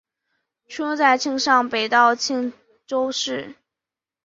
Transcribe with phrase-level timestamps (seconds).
[0.67, 2.53] 出生在庆尚北道庆
[2.87, 3.53] 州市。